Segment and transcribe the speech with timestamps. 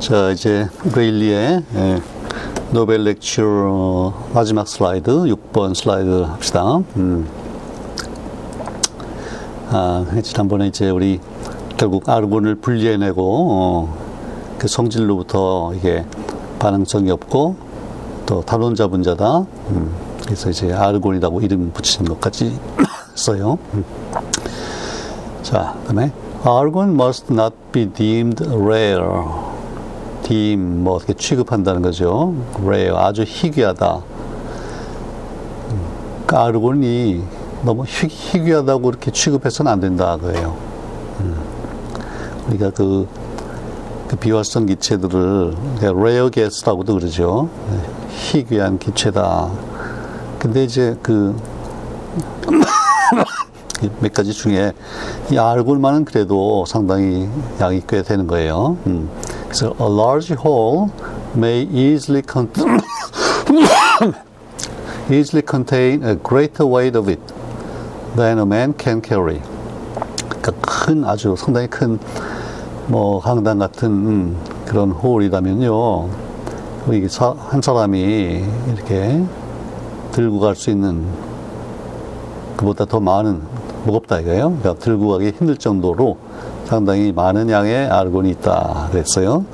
[0.00, 0.66] 자, 이제
[0.96, 2.02] 레일리의 예,
[2.70, 6.78] 노벨 렉처 마지막 슬라이드, 6번 슬라이드 합시다.
[6.96, 7.28] 음.
[9.68, 11.20] 아, 지난번에 이제 우리
[11.76, 13.98] 결국 아르곤을 분리해내고, 어,
[14.58, 16.06] 그 성질로부터 이게
[16.58, 17.56] 반응성이 없고,
[18.24, 19.40] 또 단원자 분자다.
[19.40, 19.94] 음.
[20.24, 22.58] 그래서 이제 아르곤이라고 이름 붙이는 것까지
[23.14, 23.58] 써요.
[23.74, 23.84] 음.
[25.42, 26.10] 자, 그 다음에
[26.46, 29.49] Argon must not be deemed rare.
[30.30, 32.34] Deem 뭐 어떻게 취급한다는 거죠.
[32.62, 34.00] rare 아주 희귀하다.
[36.26, 37.24] 그러니까 아르곤이
[37.64, 40.56] 너무 희, 희귀하다고 그렇게 취급해서는 안 된다 그거예요.
[41.20, 41.34] 음.
[42.48, 43.08] 우리가 그,
[44.06, 47.48] 그 비활성 기체들을 rare gas라고도 그러죠.
[48.10, 49.50] 희귀한 기체다.
[50.38, 51.36] 근데 이제 그
[54.00, 54.72] 몇 가지 중에
[55.32, 57.28] 이 알골만은 그래도 상당히
[57.60, 58.76] 양이 꽤 되는 거예요.
[58.86, 59.08] 음.
[59.50, 60.90] 그래서 a large hole
[61.34, 62.78] may easily contain
[65.10, 67.20] easily contain a greater weight of it
[68.14, 69.40] than a man can carry.
[70.28, 71.98] 그러니까 큰 아주 상당히 큰
[72.86, 76.08] 뭐 강당 같은 음, 그런 홀이라면요.
[77.38, 78.44] 한 사람이
[78.74, 79.22] 이렇게
[80.10, 81.06] 들고 갈 수 있는
[82.56, 83.42] 그보다 더 많은
[83.84, 84.56] 무겁다 이거예요.
[84.60, 86.18] 그러니까 들고 가기 힘들 정도로
[86.70, 89.44] 상당히 많은 양의 아르곤이 있다 그랬어요.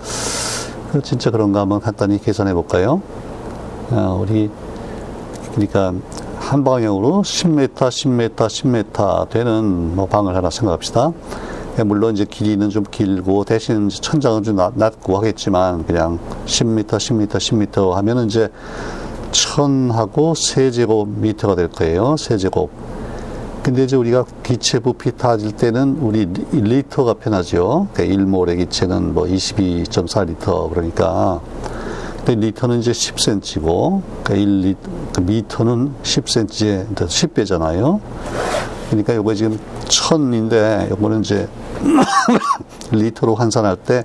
[1.03, 3.01] 진짜 그런가 한번 간단히 계산해 볼까요?
[3.91, 4.51] 어, 우리
[5.53, 5.95] 그러니까
[6.39, 11.13] 한 방향으로 10m, 10m, 10m 되는 뭐 방을 하나 생각합시다.
[11.87, 18.27] 물론 이제 길이는 좀 길고 대신 천장은 좀 낮고 하겠지만 그냥 10m, 10m, 10m 하면은
[18.27, 18.51] 이제
[19.31, 22.19] 천하고 세제곱미터가 될 거예요.
[22.19, 22.96] 세제곱.
[23.67, 27.89] 근데 이제 우리가 기체 부피 따질 때는 우리 리터가 편하죠.
[27.93, 31.41] 그러니까 1몰의 기체는 뭐 22.4리터 그러니까.
[32.25, 34.77] 근데 리터는 이제 10cm고, 그러니까 1리,
[35.13, 37.99] 그 미터는 10cm에 10배잖아요.
[38.89, 41.49] 그러니까 요거 지금 천인데 요거는 이제
[42.93, 44.05] 리터로 환산할 때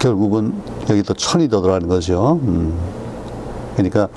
[0.00, 0.52] 결국은
[0.88, 2.40] 여기 또 천이 더 들어가는 거죠.
[2.42, 2.76] 음.
[3.76, 4.08] 그러니까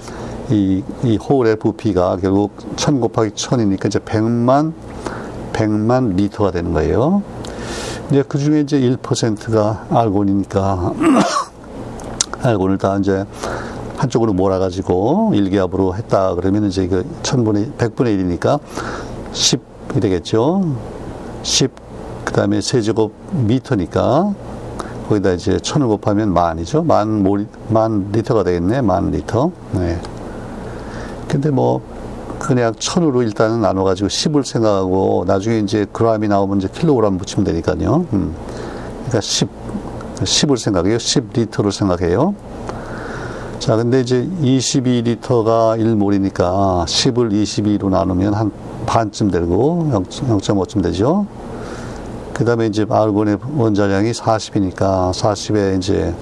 [0.50, 4.74] 이, 이 홀의 부피가 결국 천 곱하기 천이니까 이제 백만,
[5.54, 7.24] 백만 리터가 되는 거예요.
[8.09, 10.94] 이제 그 중에 이제 1%가 알곤이니까,
[12.44, 13.26] 알곤을 다 이제
[13.98, 18.60] 한쪽으로 몰아가지고 일기압으로 했다 그러면 이제 그 천분의, 백분의 1이니까
[19.31, 20.75] 10이 되겠죠.
[21.44, 21.72] 10,
[22.25, 24.34] 그 다음에 세제곱 미터니까
[25.08, 26.84] 거기다 이제 천을 곱하면 만이죠.
[26.84, 28.81] 만, 모리, 만 리터가 되겠네.
[28.81, 29.52] 만 리터.
[29.74, 30.00] 네.
[31.33, 31.81] 근데 뭐
[32.38, 38.05] 그냥 천으로 일단은 나눠가지고 10을 생각하고 나중에 이제 그람이 나오면 이제 킬로그램 붙이면 되니까요.
[38.13, 38.35] 음.
[39.07, 39.49] 그러니까 10,
[40.17, 40.97] 10을 생각해요.
[40.97, 42.35] 10리터를 생각해요.
[43.57, 48.51] 자, 근데 이제 22리터가 1몰이니까 10을 22로 나누면 한
[48.85, 51.25] 반쯤 되고 0.5쯤 되죠.
[52.33, 56.13] 그 다음에 이제 아르곤의 원자량이 40이니까 40에 이제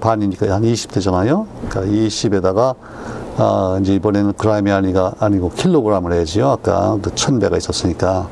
[0.00, 1.46] 반이니까 한 20 되잖아요.
[1.68, 2.74] 그러니까 20에다가
[3.38, 6.48] 아, 이제 이번에는 그람이 아니가, 아니고 킬로그램을 해야지요.
[6.50, 8.28] 아까 그 천배가 있었으니까.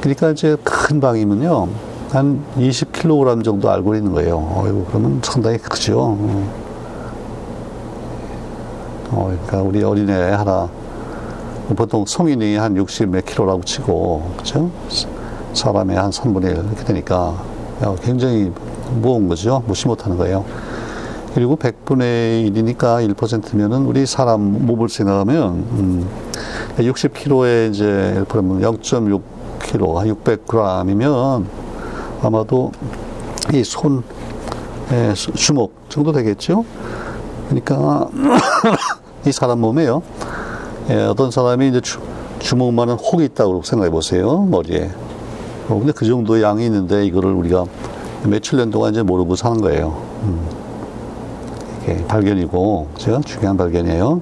[0.00, 1.68] 그러니까 이제 큰 방이면요.
[2.10, 4.36] 한 20kg 정도 알고 있는 거예요.
[4.56, 6.16] 어이구, 그러면 상당히 크죠.
[9.10, 10.68] 어, 그러니까 우리 어린애 하나,
[11.74, 14.70] 보통 성인이 한 60 몇 킬로라고 치고, 그죠?
[15.52, 17.34] 사람의 한 3분의 1 이렇게 되니까
[18.02, 18.52] 굉장히
[18.94, 19.62] 무거운 거죠.
[19.66, 20.44] 무시 못하는 거예요.
[21.38, 26.08] 그리고 100분의 1이니까 1%면은 우리 사람 몸을 생각하면, 음,
[26.78, 31.44] 60kg에 이제 1%면 0.6kg, 600g이면
[32.22, 32.72] 아마도
[33.54, 34.02] 이 손,
[34.90, 36.64] 예, 주먹 정도 되겠죠?
[37.44, 38.08] 그러니까
[39.24, 40.02] 이 사람 몸에요.
[40.90, 42.00] 예, 어떤 사람이 이제 주,
[42.40, 44.40] 주먹만한 혹이 있다고 생각해 보세요.
[44.40, 44.90] 머리에.
[45.68, 47.64] 어, 근데 그 정도의 양이 있는데 이거를 우리가
[48.24, 50.02] 며칠 년 동안 이제 모르고 사는 거예요.
[50.24, 50.57] 음.
[51.88, 54.20] 이게 발견이고, 제가 중요한 발견이에요.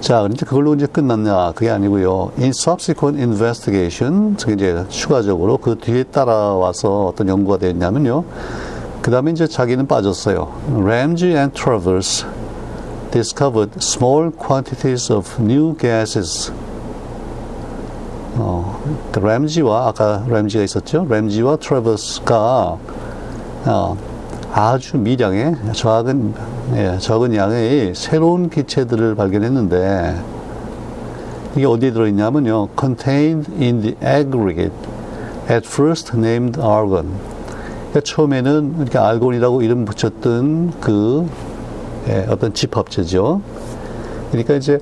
[0.00, 1.52] 자, 그런데 그걸로 이제 끝났냐?
[1.52, 2.32] 그게 아니고요.
[2.38, 8.24] In subsequent investigation, 즉 이제 추가적으로 그 뒤에 따라와서 어떤 연구가 됐냐면요.
[9.02, 10.52] 그 다음에 이제 자기는 빠졌어요.
[10.72, 12.26] Ramsey and Travers
[13.12, 16.52] discovered small quantities of new gases.
[18.38, 18.80] 어,
[19.12, 21.06] 그 램지와 아까 램지가 있었죠.
[21.08, 22.76] 램지와 트래버스가
[23.66, 23.96] 어,
[24.58, 26.32] 아주 미량의 적은
[26.76, 30.18] 예, 적은 양의 새로운 기체들을 발견했는데
[31.56, 32.68] 이게 어디에 들어있냐면요.
[32.80, 34.72] contained in the aggregate
[35.50, 37.06] at first named argon.
[37.90, 41.28] 그러니까 처음에는 이렇게 알곤이라고 이름 붙였던 그
[42.08, 43.42] 예, 어떤 집합체죠.
[44.30, 44.78] 그러니까 이제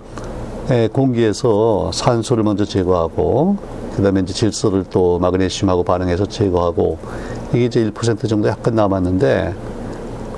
[0.71, 3.57] 예, 공기에서 산소를 먼저 제거하고
[3.97, 6.99] 그다음에 이제 질소를 또 마그네슘하고 반응해서 제거하고
[7.55, 9.55] 이게 이제 1% 정도 약간 남았는데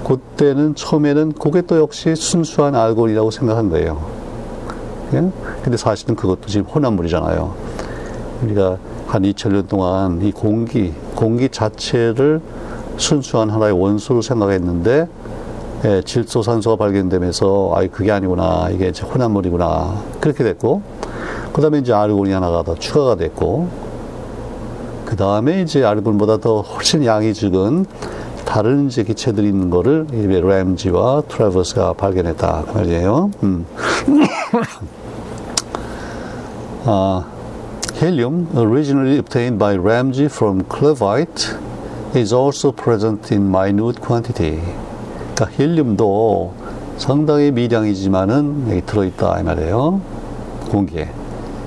[0.05, 4.05] 그때는 처음에는 그게 또 역시 순수한 알코올이라고 생각한 거예요.
[5.15, 5.31] 예?
[5.63, 7.55] 근데 사실은 그것도 지금 혼합물이잖아요.
[8.43, 8.77] 우리가
[9.07, 12.41] 한 2000년 동안 이 공기, 공기 자체를
[12.99, 15.09] 순수한 하나의 원소로 생각했는데
[15.85, 20.83] 예, 질소 산소가 발견되면서 아 그게 아니구나 이게 이제 혼합물이구나 그렇게 됐고
[21.53, 23.86] 그 다음에 이제 아르곤이 하나가 더 추가가 됐고
[25.07, 27.87] 그 다음에 이제 아르곤보다 더 훨씬 양이 적은
[28.45, 33.31] 다른 이제 기체들이 있는 거를 램지와 트래버스가 발견했다 그 말이에요.
[33.43, 33.65] 음.
[36.85, 37.25] 아,
[37.95, 41.57] helium originally obtained by Ramsey from clevite
[42.15, 44.61] is also present in minute quantity.
[45.35, 46.53] 그러니까 헬륨도
[46.99, 50.01] 상당히 미량이지만은 들어있다 이 말이에요.
[50.71, 51.09] 공기에.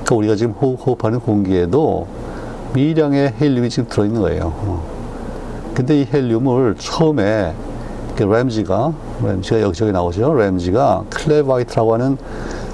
[0.04, 2.08] 그러니까 우리가 지금 호흡하는 공기에도
[2.74, 4.54] 미량의 헬륨이 지금 들어있는 거예요.
[4.56, 4.84] 어.
[5.74, 7.54] 근데 이 헬륨을 처음에
[8.18, 8.94] 램지가
[9.24, 10.34] 램지가 여기저기 나오죠.
[10.34, 12.18] 램지가 클레바이트라고 하는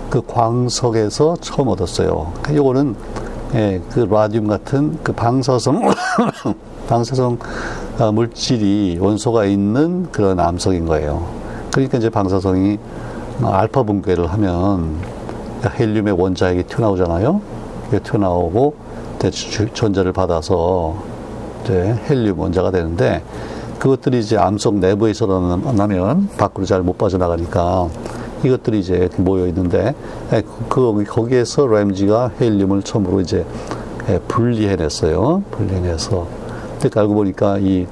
[0.10, 2.32] 그 광석에서 처음 얻었어요.
[2.52, 2.96] 요거는
[3.54, 5.94] 예, 그 라듐 같은 그 방사성
[6.90, 7.38] 방사성
[8.00, 11.26] 어, 물질이 원소가 있는 그런 암석인 거예요.
[11.72, 12.80] 그러니까 이제 방사성이
[13.44, 14.98] 알파 분괴를 하면
[15.78, 17.42] 헬륨의 원자핵이 튀어나오잖아요.
[18.04, 18.85] 튀어나오고
[19.31, 20.95] 전자를 받아서
[21.63, 23.24] 이제 헬륨 원자가 되는데
[23.80, 25.25] 그것들이 이제 암석 내부에 있어
[25.75, 27.89] 나면 밖으로 잘 못 빠져나가니까
[28.44, 29.95] 이것들이 이제 모여 있는데
[30.69, 33.45] 그 거기에서 램지가 헬륨을 처음으로 이제
[34.27, 35.44] 분리해냈어요.
[35.51, 36.27] 분리해내서
[36.80, 37.88] 그때 알고 보니까 이,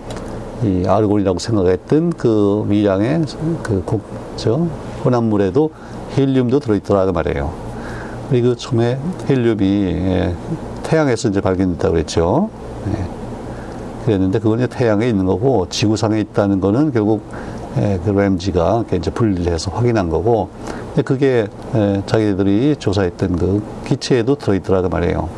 [0.64, 3.26] 이 아르곤이라고 생각했던 그 미량의
[3.64, 4.04] 그 곡,
[4.36, 4.68] 저,
[5.04, 5.72] 혼합물에도
[6.16, 7.52] 헬륨도 들어있더라, 그 말이에요.
[8.30, 10.36] 그리고 처음에 헬륨이 예,
[10.94, 12.52] 태양에서 이제 발견됐다고 그랬죠.
[12.88, 13.06] 예.
[14.06, 17.24] 그랬는데 그건 태양에 있는 거고 지구상에 있다는 거는 결국
[17.78, 20.50] 예, 그 램지가 이제 분리를 해서 확인한 거고
[21.04, 25.30] 그게 예, 자기들이 조사했던 그 기체에도 들어있더라 그 말이에요.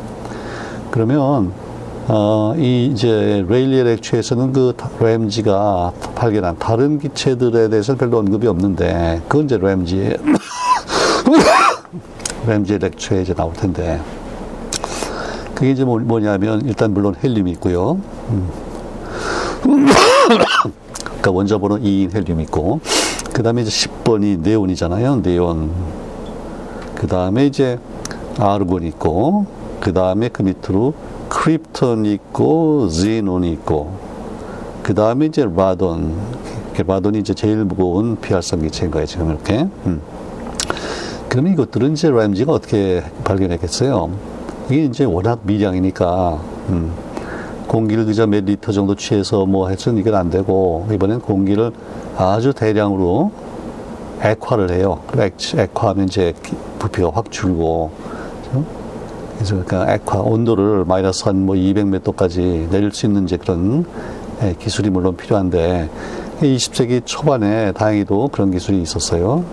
[0.90, 1.52] 그러면
[2.08, 9.46] 어, 이 이제 레일리의 렉처에서는 그 램지가 발견한 다른 기체들에 대해서는 별로 언급이 없는데 그건
[9.46, 10.18] 이제 램지의
[12.46, 14.02] 램지의 렉처에 이제 나올 텐데
[15.56, 17.98] 그게 이제 뭐, 뭐냐면 일단 물론 헬륨이 있고요.
[18.28, 18.50] 음.
[21.02, 22.80] 그러니까 원자 번호 2인 헬륨이 있고
[23.32, 25.22] 그 다음에 이제 10번이 네온이잖아요.
[25.22, 25.70] 네온.
[26.94, 27.78] 그 다음에 이제
[28.38, 29.46] 아르곤이 있고
[29.80, 30.92] 그 다음에 그 밑으로
[31.30, 33.96] 크립톤이 있고 제논이 있고
[34.82, 36.14] 그 다음에 이제 라돈
[36.86, 40.02] 라돈이 이제 제일 무거운 비활성 기체인 거예요 지금 이렇게 음.
[41.28, 44.35] 그러면 이것들은 이제 램지가 어떻게 발견했겠어요
[44.68, 46.40] 이게 이제 워낙 미량이니까
[46.70, 46.92] 음.
[47.68, 51.72] 공기를 그저 몇 리터 정도 취해서 뭐 해서는 이건 안 되고 이번엔 공기를
[52.16, 53.32] 아주 대량으로
[54.22, 55.00] 액화를 해요.
[55.16, 56.32] 액화하면 이제
[56.78, 57.90] 부피가 확 줄고
[59.34, 63.84] 그래서 그러니까 액화 온도를 마이너스 한 뭐 200m까지 내릴 수 있는 이제 그런
[64.42, 65.90] 예, 기술이 물론 필요한데
[66.40, 69.44] 20세기 초반에 다행히도 그런 기술이 있었어요.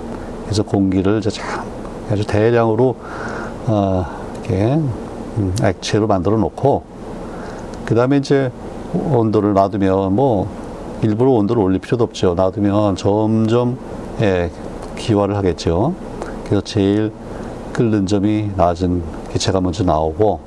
[0.45, 1.63] 그래서 공기를 이제 참
[2.11, 2.95] 아주 대량으로
[3.67, 4.05] 어,
[4.45, 4.91] 이렇게 음,
[5.63, 6.83] 액체로 만들어 놓고
[7.85, 8.51] 그 다음에 이제
[8.93, 10.47] 온도를 놔두면 뭐
[11.01, 12.33] 일부러 온도를 올릴 필요도 없죠.
[12.35, 13.77] 놔두면 점점
[14.21, 14.49] 예,
[14.95, 15.93] 기화를 하겠죠.
[16.45, 17.11] 그래서 제일
[17.73, 20.39] 끓는 점이 낮은 기체가 먼저 나오고,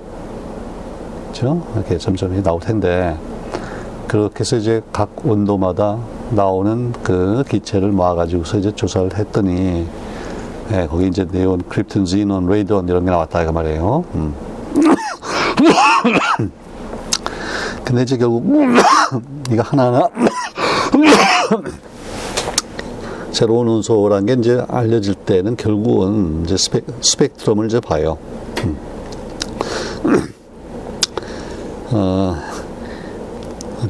[1.29, 1.61] 그죠?
[1.75, 3.17] 이렇게 점점 나올 텐데,
[4.07, 5.99] 그렇게 해서 이제 각 온도마다
[6.31, 9.87] 나오는 그 기체를 모아가지고서 이제 조사를 했더니,
[10.73, 14.05] 예, 거기 이제 네온, 크립톤, 지논, 레이돈 이런 게 나왔다, 이거 말이에요.
[14.15, 14.46] 음.
[17.85, 18.45] 근데 이제 결국,
[19.51, 20.09] 이거 하나하나,
[23.33, 28.17] 새로운 운소란 게 이제 알려질 때는 결국은 이제 스펙, 스펙트럼을 이제 봐요.
[28.65, 28.79] 음.
[31.91, 32.37] 어,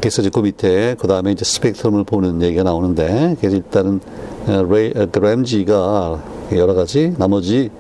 [0.01, 4.01] 그래서 이제 그 밑에 그 다음에 이제 스펙트럼을 보는 얘기가 나오는데 그래서 일단은
[4.47, 6.23] 어, 레이, 어, 그 램지가
[6.53, 7.71] 여러 가지 나머지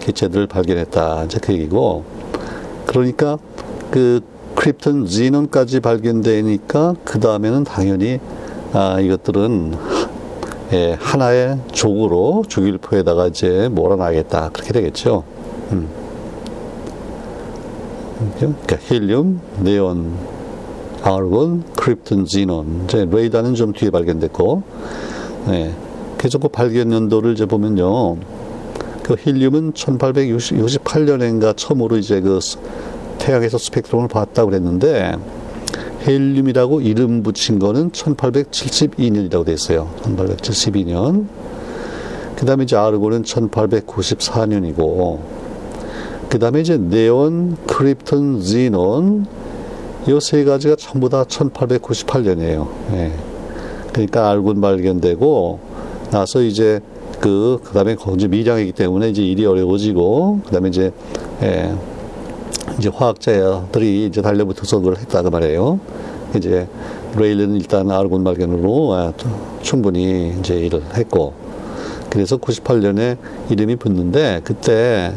[0.00, 2.04] 기체들을 발견했다 이제 그 얘기고
[2.92, 3.38] 그러니까
[3.90, 4.20] 그
[4.54, 8.20] 크립톤 지논까지 발견되니까 그 다음에는 당연히
[8.72, 9.74] 아, 이것들은
[10.72, 14.50] 예, 하나의 족으로 주길포에다가 이제 몰아놔야겠다.
[14.50, 15.24] 그렇게 되겠죠.
[15.72, 15.88] 음.
[18.38, 20.14] 그러니까 헬륨, 네온,
[21.02, 22.84] 아르곤, 크립톤, 지논.
[22.84, 24.62] 이제 레이더는 좀 뒤에 발견됐고,
[25.48, 25.72] 예.
[26.16, 28.16] 계속 그 발견 연도를 이제 보면요.
[29.02, 32.38] 그 힐륨은 1868년인가 처음으로 이제 그
[33.18, 35.16] 태양에서 스펙트럼을 봤다고 그랬는데,
[36.06, 39.88] 헬륨이라고 이름 붙인 거는 1872년이라고 돼 있어요.
[40.02, 41.26] 1872년.
[42.36, 45.20] 그 다음에 이제 아르곤은 1894년이고,
[46.28, 49.26] 그 다음에 이제 네온, 크립톤, 지논,
[50.08, 52.68] 이 세 가지가 전부 다 1898년이에요.
[52.94, 53.12] 예.
[53.92, 55.60] 그러니까 알곤 발견되고,
[56.10, 56.80] 나서 이제
[57.22, 60.92] 그, 그 다음에 이제 미량이기 때문에 이제 일이 어려워지고, 그 다음에 이제,
[61.40, 61.72] 예,
[62.78, 65.78] 이제 화학자들이 이제 달려붙어서 그걸 했다고 말해요.
[66.36, 66.66] 이제
[67.16, 69.12] 레일은 일단 아르곤 발견으로 아,
[69.62, 71.34] 충분히 이제 일을 했고,
[72.10, 73.18] 그래서 98년에
[73.50, 75.12] 이름이 붙는데, 그때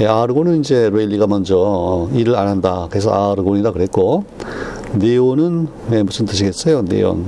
[0.00, 2.86] 예, 아르곤은 이제 레일리가 먼저 일을 안 한다.
[2.88, 4.24] 그래서 아르곤이라 그랬고,
[4.94, 6.80] 네온은 네, 무슨 뜻이겠어요?
[6.86, 7.26] 네온.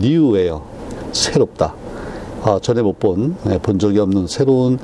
[0.00, 0.62] new예요.
[1.12, 1.74] 새롭다.
[2.42, 4.78] 아, 전에 못 본, 네, 본 적이 없는 새로운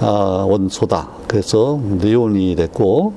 [0.00, 1.08] 아, 원소다.
[1.26, 3.12] 그래서 네온이 됐고,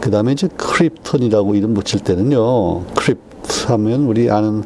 [0.00, 3.18] 그 다음에 이제 크립톤이라고 이름 붙일 때는요, 크립
[3.66, 4.64] 하면 우리 아는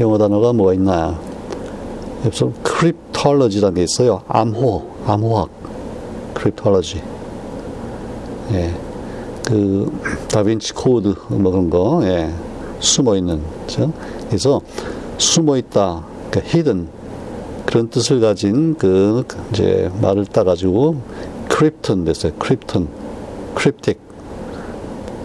[0.00, 1.18] 영어 단어가 뭐가 있나.
[2.22, 4.22] 그래서 cryptology라는 게 있어요.
[4.28, 5.50] 암호, 암호학.
[6.34, 7.02] cryptology.
[8.52, 8.74] 예.
[9.46, 9.92] 그
[10.28, 12.30] 다빈치 코드 뭐 그런 거 예.
[12.80, 13.42] 숨어 있는?
[14.28, 14.60] 그래서
[15.18, 16.88] 숨어 있다 그러니까 hidden
[17.74, 20.94] 그런 뜻을 가진 그 이제 말을 따 가지고
[21.48, 22.86] 크립톤 됐어요 크립톤
[23.56, 23.98] cryptic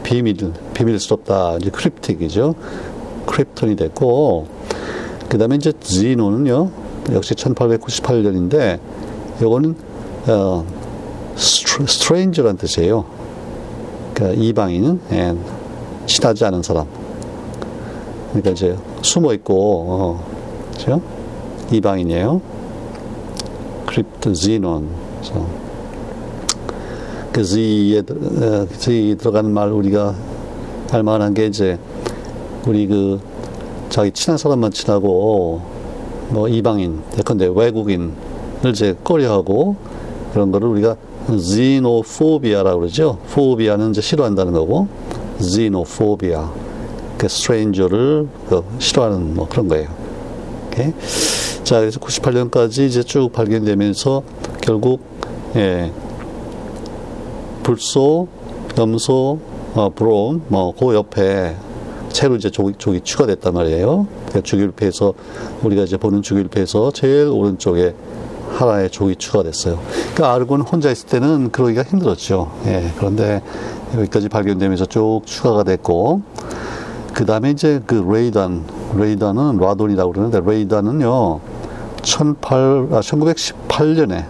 [0.02, 0.36] 비밀
[0.74, 2.56] 비밀스럽다 이제 cryptic이죠
[3.28, 4.48] 크립톤이 됐고
[5.30, 6.72] 그 다음에 이제 xenon은요
[7.12, 8.80] 역시 1898년인데
[9.44, 9.76] 요거는
[10.30, 10.66] 어
[11.36, 13.06] stranger란 뜻이에요.
[14.14, 15.34] 그러니까 이방인, 예,
[16.06, 16.86] 친하지 않은 사람.
[18.30, 20.26] 그러니까 이제 숨어 있고, 어,
[20.74, 21.02] 그죠?
[21.72, 22.42] 이방인이에요.
[23.88, 24.90] crypt xenon.
[27.32, 28.04] 그 Z에,
[28.78, 30.16] Z 들어가는 말 우리가
[30.90, 31.78] 할 만한 게 이제
[32.66, 33.20] 우리 그
[33.90, 35.62] 자기 친한 사람만 친하고
[36.30, 38.12] 뭐 이방인, 예컨대 외국인을
[38.72, 39.76] 이제 꺼려하고
[40.34, 40.96] 그런 거를 우리가
[41.30, 43.20] xenophobia,라고 그러죠.
[43.34, 44.88] phobia는 이제 싫어한다는 거고,
[45.40, 46.48] xenophobia.
[47.18, 49.90] 그 stranger를 그 싫어하는 뭐 그런 거예요.
[50.68, 50.94] 오케이?
[51.70, 54.24] 자, 그래서 98년까지 이제 쭉 발견되면서
[54.60, 55.02] 결국,
[55.56, 55.92] 예,
[57.62, 58.28] 불소,
[58.76, 59.38] 염소,
[59.76, 61.56] 어, 브롬, 뭐, 그 옆에
[62.10, 64.08] 새로 이제 족이, 족이 추가됐단 말이에요.
[64.10, 65.14] 그러니까 주기율표에서,
[65.62, 67.94] 우리가 이제 보는 주기율표에서 제일 오른쪽에
[68.54, 69.78] 하나의 족이 추가됐어요.
[70.16, 72.52] 그러니까 아르곤 혼자 있을 때는 그러기가 힘들었죠.
[72.66, 73.44] 예, 그런데
[73.94, 76.24] 여기까지 발견되면서 쭉 추가가 됐고,
[77.14, 78.64] 그 다음에 이제 그 레이단,
[78.98, 81.59] 레이단은 라돈이라고 그러는데, 레이단은요,
[82.10, 84.26] 18, 아, 1918년에,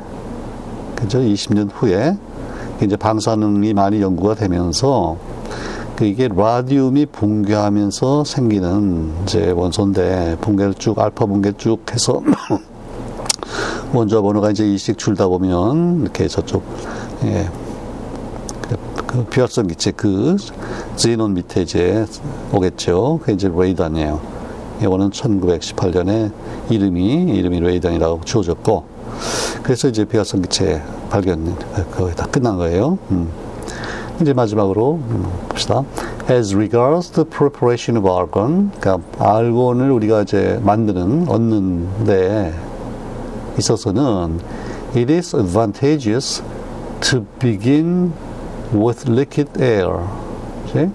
[0.96, 1.20] 그죠?
[1.20, 2.18] 20년 후에,
[2.84, 5.16] 이제 방사능이 많이 연구가 되면서,
[5.96, 12.22] 그 이게 라디움이 붕괴하면서 생기는 이제 원소인데, 붕괴를 쭉, 알파 붕괴 쭉 해서,
[13.94, 16.64] 원자 번호가 이제 이씩 줄다 보면 이렇게 저쪽
[17.24, 17.50] 예,
[18.62, 20.36] 그, 그 비활성 기체 그
[20.96, 22.06] 제논 밑에 이제
[22.54, 23.20] 오겠죠.
[23.22, 24.39] 그게 이제 레이단이에요.
[24.82, 26.32] 이거는 1918년에
[26.70, 28.84] 이름이 이름이 레이단이라고 지어졌고
[29.64, 31.56] 그래서 이제 비활성 기체 발견
[31.92, 32.98] 거의 다 끝난 거예요.
[33.12, 33.30] 음.
[34.22, 35.84] 이제 마지막으로 음, 봅시다.
[36.30, 42.54] As regards the preparation of argon, 그러니까 알곤을 우리가 이제 만드는 얻는데
[43.58, 44.40] 있어서는
[44.96, 46.44] it is advantageous
[47.00, 48.12] to begin
[48.74, 50.00] with liquid air.
[50.66, 50.90] 그치?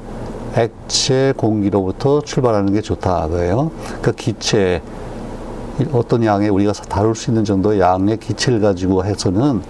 [0.57, 3.29] 액체 공기로부터 출발하는 게 좋다.
[3.29, 3.71] 그예요.
[4.03, 4.83] 그 기체
[5.93, 9.63] 어떤 양의 우리가 다룰 수 있는 정도의 양의 기체를 가지고 해서는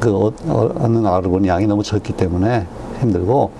[0.00, 2.66] 그 얻는 아르곤 양이 너무 적기 때문에
[3.00, 3.52] 힘들고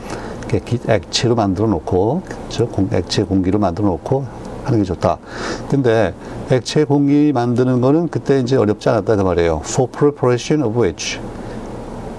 [0.88, 2.68] 액체로 만들어 놓고 그렇죠?
[2.92, 4.26] 액체 공기로 만들어 놓고
[4.64, 5.18] 하는 게 좋다.
[5.70, 6.12] 근데
[6.50, 9.62] 액체 공기 만드는 거는 그때 이제 어렵지 않았다 그 말이에요.
[9.64, 11.20] For preparation of which.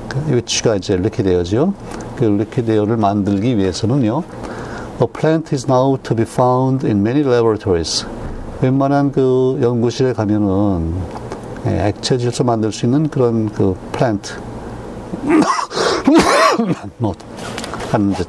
[0.07, 1.73] 그 which가 이제 liquid air죠.
[2.17, 4.23] 그 air를 만들기 위해서는요.
[5.01, 8.05] A plant is now to be found in many laboratories.
[8.61, 10.95] 웬만한 그 연구실에 가면은
[11.67, 14.33] 예, 액체 질소 만들 수 있는 그런 그 플랜트
[16.97, 17.13] 뭐
[17.91, 18.27] 하는 듯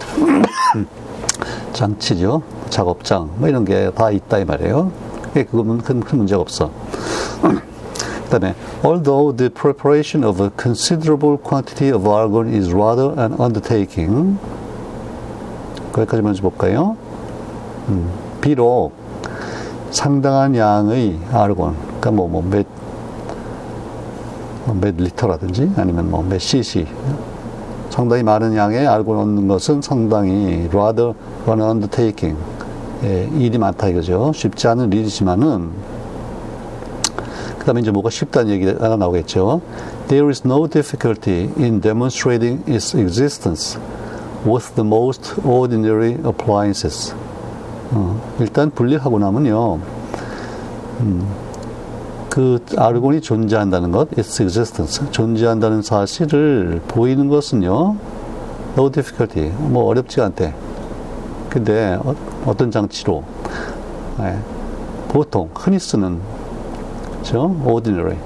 [1.73, 2.43] 장치죠.
[2.69, 4.93] 작업장 뭐 이런 게 다 있다 이 말이에요.
[5.33, 6.71] 그거는 큰, 큰 문제가 없어.
[8.31, 8.55] 그다음에
[8.85, 14.39] although the preparation of a considerable quantity of argon is rather an undertaking
[15.93, 16.97] 거기까지 먼저 볼까요?
[17.89, 18.93] 음, 비록
[19.91, 22.67] 상당한 양의 아르곤, 그러니까 뭐, 뭐, 몇,
[24.67, 26.87] 뭐 몇 리터라든지 아니면 뭐 몇 cc,
[27.89, 31.15] 상당히 많은 양의 아르곤을 얻는 것은 상당히 rather
[31.49, 32.39] an undertaking,
[33.05, 34.33] 예, 일이 많다 이거죠.
[34.35, 35.71] 쉽지 않은 일이지만은,
[37.69, 39.61] 그 다음에 이제 뭐가 쉽다는 얘기가 나오겠죠.
[40.07, 43.79] There is no difficulty in demonstrating its existence
[44.47, 47.15] with the most ordinary appliances.
[47.91, 49.81] 어, 일단 분리하고 나면요,
[51.01, 51.29] 음,
[52.31, 57.97] 그 아르곤이 존재한다는 것, its existence, 존재한다는 사실을 보이는 것은요,
[58.79, 60.55] no difficulty, 뭐 어렵지가 않대.
[61.51, 63.25] 근데 어, 떤 장치로,
[64.21, 64.39] 예,
[65.09, 66.19] 보통 흔히 쓰는,
[67.29, 67.55] 그죠?
[67.67, 68.17] ordinary,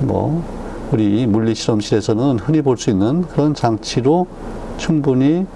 [0.00, 0.44] 뭐
[0.92, 4.26] 우리 물리 실험실에서는 흔히 볼 수 있는 그런 장치로
[4.76, 5.46] 충분히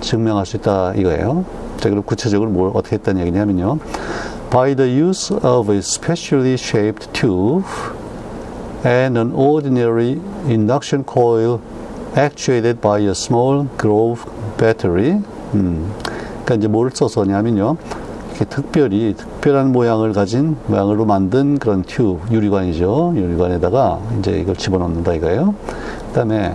[0.00, 1.44] 증명할 수 있다 이거예요.
[1.76, 3.78] 자, 그럼 구체적으로 뭘 어떻게 했다는 얘기냐면요.
[4.50, 7.66] By the use of a specially shaped tube
[8.82, 11.60] and an ordinary induction coil
[12.16, 14.24] actuated by a small Grove
[14.56, 15.20] battery.
[15.52, 15.92] 음,
[16.44, 17.76] 그러니까 이제 뭘 써서냐면요.
[18.38, 23.14] 이렇게 특별히 특별한 모양을 가진 모양으로 만든 그런 튜브 유리관이죠.
[23.16, 25.56] 유리관에다가 이제 이걸 집어넣는다 이거예요.
[26.08, 26.54] 그다음에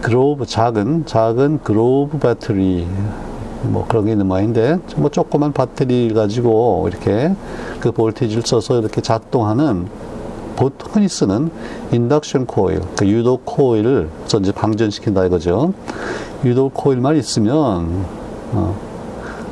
[0.00, 2.86] 그로브 작은 작은 그로브 배터리
[3.64, 7.34] 뭐 그런 게 있는 모양인데 뭐 조그만 배터리 가지고 이렇게
[7.80, 9.88] 그 볼테이지를 써서 이렇게 작동하는
[10.54, 11.50] 보통 흔히 쓰는
[11.92, 15.72] 인덕션 코일, 그 유도 코일을 이제 방전시킨다 이거죠.
[16.44, 18.04] 유도 코일만 있으면
[18.52, 18.87] 어,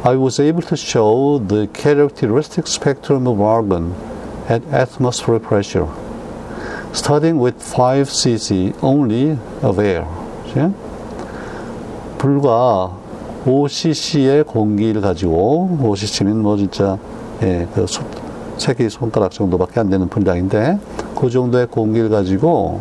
[0.05, 3.95] I was able to show the characteristic spectrum of argon
[4.49, 5.89] at atmospheric pressure,
[6.93, 10.07] starting with 5 cc only of air.
[10.45, 10.73] 그치?
[12.19, 12.97] 불과
[13.45, 16.99] 5cc의 공기를 가지고 5cc면 뭐 진짜
[17.43, 17.87] 예, 그
[18.59, 20.79] 세개 손가락 정도밖에 안 되는 분량인데
[21.19, 22.81] 그 정도의 공기를 가지고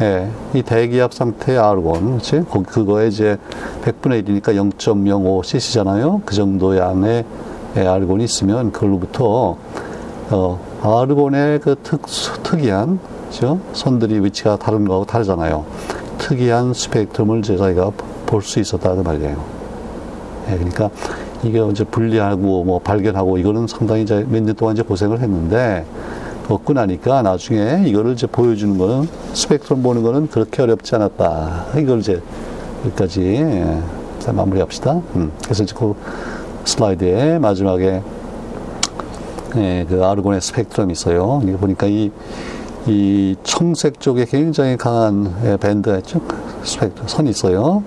[0.00, 2.44] 예, 이 대기압 상태의 아르곤, 그치?
[2.68, 3.36] 그거에 이제
[3.82, 6.20] 100분의 1이니까 0.05cc잖아요.
[6.24, 7.24] 그 정도 양의
[7.76, 9.56] 예, 아르곤이 있으면 그걸로부터
[10.30, 12.02] 어, 아르곤의 그 특,
[12.44, 13.58] 특이한 그죠?
[13.72, 15.64] 선들이 위치가 다른 거하고 다르잖아요.
[16.18, 17.90] 특이한 스펙트럼을 저희가
[18.26, 19.36] 볼 수 있었다 그 말이에요.
[20.50, 20.90] 예, 그러니까
[21.42, 25.84] 이게 이제 분리하고 뭐 발견하고 이거는 상당히 이제 몇 년 동안 이제 고생을 했는데
[26.48, 31.66] 얻고 나니까 나중에 이거를 이제 보여주는 거는 스펙트럼 보는 거는 그렇게 어렵지 않았다.
[31.78, 32.22] 이걸 이제
[32.86, 33.82] 여기까지 예,
[34.32, 34.92] 마무리합시다.
[35.16, 35.94] 음, 그래서 이제 그
[36.64, 38.02] 슬라이드에 마지막에
[39.56, 41.40] 예, 그 아르곤의 스펙트럼이 있어요.
[41.42, 42.10] 이게 보니까 이,
[42.86, 46.00] 이 청색 쪽에 굉장히 강한 예, 밴드
[46.64, 47.82] 스펙트럼 선이 있어요.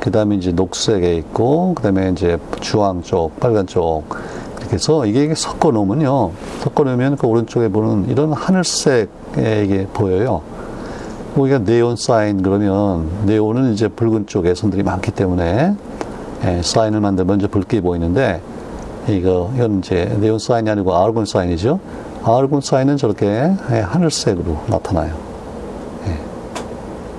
[0.00, 4.04] 그 다음에 이제 녹색에 있고, 그 다음에 이제 주황 쪽, 빨간 쪽.
[4.72, 6.30] 해서 이게 섞어 놓으면요.
[6.60, 10.42] 섞어 놓으면 그 오른쪽에 보는 이런 하늘색에 이게 보여요.
[11.36, 15.74] 우리가 네온 사인 그러면 네온은 이제 붉은 쪽에 선들이 많기 때문에
[16.44, 18.40] 예, 사인을 만들면 먼저 붉게 보이는데
[19.08, 21.80] 이거 이건 이제 네온 사인이 아니고 아르곤 사인이죠.
[22.24, 25.14] 아르곤 사인은 저렇게 예, 하늘색으로 나타나요.
[26.06, 26.18] 예.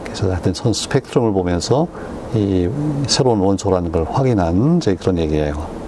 [0.03, 1.87] 그래서 하여튼 선 스펙트럼을 보면서
[2.35, 2.69] 이
[3.07, 5.78] 새로운 원소라는 걸 확인한 이제 그런 얘기예요.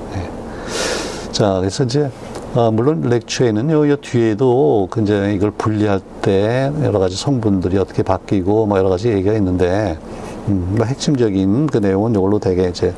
[1.32, 1.34] 예.
[1.34, 2.10] 자, 그래서 이제
[2.54, 8.04] 어, 물론 렉처에는 요, 요 뒤에도 그 이제 이걸 분리할 때 여러 가지 성분들이 어떻게
[8.04, 9.98] 바뀌고 뭐 여러 가지 얘기가 있는데
[10.48, 12.94] 음, 뭐 핵심적인 그 내용은 이걸로 되게 이제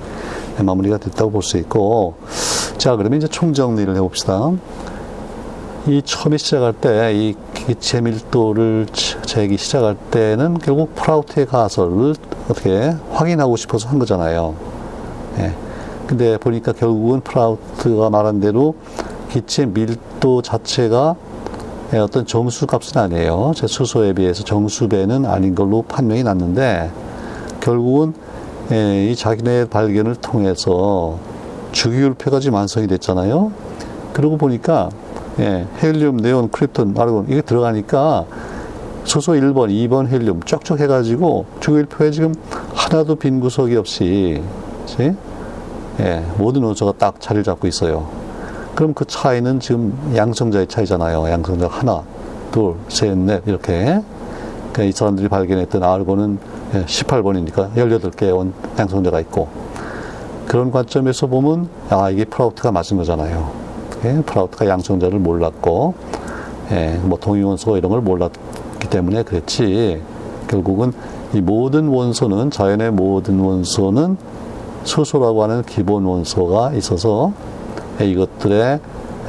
[0.60, 2.16] 마무리가 됐다고 볼 수 있고
[2.78, 4.52] 자, 그러면 이제 총정리를 해봅시다.
[5.86, 8.88] 이 처음에 시작할 때 이 기체 밀도를
[9.26, 12.16] 재기 시작할 때는 결국 프라우트의 가설을
[12.50, 14.56] 어떻게 확인하고 싶어서 한 거잖아요.
[15.40, 15.54] 예.
[16.14, 18.76] 근데 보니까 결국은 프라우트가 말한 대로
[19.32, 21.16] 기체 밀도 자체가
[21.92, 23.54] 예, 어떤 정수 값은 아니에요.
[23.56, 26.92] 제 수소에 비해서 정수배는 아닌 걸로 판명이 났는데
[27.62, 28.14] 결국은
[28.72, 31.18] 예, 이 자기네 발견을 통해서
[31.72, 33.52] 주기율표가 지금 완성이 됐잖아요.
[34.14, 34.90] 그러고 보니까
[35.40, 38.26] 예, 헬륨, 네온, 크립톤, 아르곤 이게 들어가니까
[39.04, 42.36] 소소 1번, 2번 헬륨 쫙쫙 해가지고 주기율표에 지금
[42.76, 44.44] 하나도 빈 구석이 없이
[44.82, 45.16] 그치?
[46.00, 48.08] 예, 모든 원소가 딱 자리를 잡고 있어요.
[48.76, 51.30] 그럼 그 차이는 지금 양성자의 차이잖아요.
[51.30, 52.04] 양성자 하나,
[52.52, 54.02] 둘, 셋, 넷 이렇게
[54.72, 56.40] 그러니까 이 사람들이 발견했던 아르곤은
[56.86, 59.48] 18번이니까 18개의 원 양성자가 있고
[60.48, 63.64] 그런 관점에서 보면 아 이게 프라우트가 맞은 거잖아요.
[64.06, 65.94] 예, 프라우트가 양성자를 몰랐고,
[66.72, 70.02] 예, 뭐 동위원소 이런 걸 몰랐기 때문에 그랬지.
[70.48, 70.92] 결국은
[71.34, 74.18] 이 모든 원소는 자연의 모든 원소는
[74.84, 77.34] 수소라고 하는 기본 원소가 있어서
[78.02, 78.80] 예, 이것들의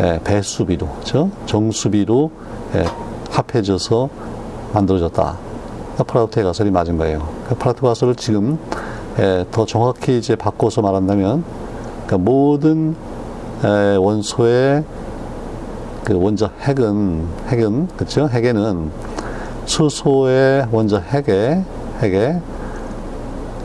[0.01, 2.31] 예, 배수비로, 죠 정수비로
[2.75, 2.85] 예,
[3.31, 4.09] 합해져서
[4.73, 5.38] 만들어졌다.
[6.07, 7.29] 프라우트 가설이 맞은 거예요.
[7.49, 8.59] 그 프라우트 가설을 지금
[9.19, 11.45] 예, 더 정확히 이제 바꿔서 말한다면
[12.07, 12.97] 그러니까 모든
[13.64, 14.85] 예, 원소의
[16.05, 18.29] 그 원자 핵은 핵은 그렇죠?
[18.29, 18.90] 핵에는
[19.64, 21.64] 수소의 원자 핵에
[22.01, 22.40] 핵에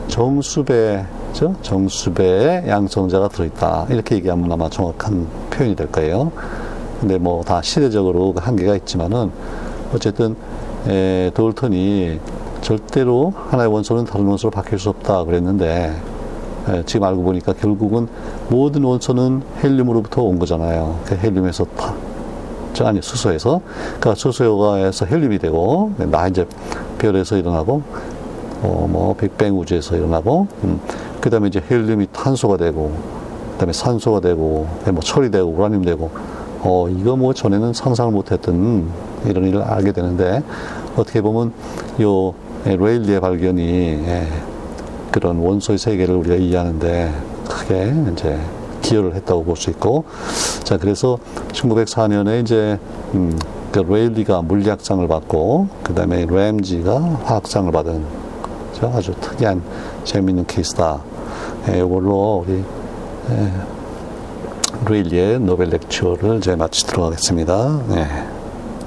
[0.08, 1.06] 정수배
[1.39, 1.56] 죠?
[1.62, 3.88] 정수배의 양성자가 들어있다.
[3.91, 6.34] 이렇게 얘기하면 아마 정확한 표현이 될 거예요.
[6.99, 9.32] 근데 뭐 다 시대적으로 그 한계가 있지만은
[9.95, 10.36] 어쨌든
[10.89, 12.19] 에, 돌턴이
[12.60, 15.95] 절대로 하나의 원소는 다른 원소로 바뀔 수 없다 그랬는데
[16.67, 18.10] 에, 지금 알고 보니까 결국은
[18.49, 20.99] 모든 원소는 헬륨으로부터 온 거잖아요.
[21.06, 21.93] 그 헬륨에서 다,
[22.73, 23.62] 저 아니 수소에서.
[23.97, 26.45] 그러니까 수소가에서 헬륨이 되고 나 이제
[26.97, 27.82] 별에서 일어나고
[28.62, 30.82] 어, 뭐 빅뱅 우주에서 일어나고 음,
[31.21, 32.93] 그 다음에 이제 헬륨이 탄소가 되고
[33.53, 36.10] 그 다음에 산소가 되고 뭐 철이 되고 우라늄 되고
[36.62, 38.89] 어 이거 뭐 전에는 상상을 못 했던
[39.25, 40.43] 이런 일을 알게 되는데
[40.95, 41.53] 어떻게 보면
[42.01, 42.34] 요
[42.65, 43.63] 레일리의 발견이
[44.05, 44.27] 예,
[45.12, 47.13] 그런 원소의 세계를 우리가 이해하는데
[47.47, 48.38] 크게 이제
[48.82, 50.05] 기여를 했다고 볼 수 있고
[50.63, 51.17] 자 그래서
[51.51, 52.79] 1904년에 이제
[53.13, 53.38] 음,
[53.71, 58.03] 그 레일리가 물리학상을 받고 그 다음에 램지가 화학상을 받은
[58.88, 59.62] 아주 특이한
[60.04, 61.00] 재미있는 케이스다.
[61.70, 62.63] 예, 이걸로 우리
[63.32, 63.52] 예,
[64.88, 67.82] 레일리의 노벨 렉처를 이제 마치도록 하겠습니다.
[67.92, 68.38] 예.